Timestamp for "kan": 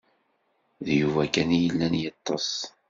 1.33-1.49